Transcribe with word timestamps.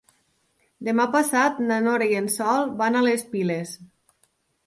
Demà 0.87 1.05
passat 1.15 1.59
na 1.65 1.77
Nora 1.87 2.07
i 2.13 2.17
en 2.21 2.29
Sol 2.37 2.73
van 2.81 2.97
a 3.01 3.05
les 3.09 3.27
Piles. 3.35 3.75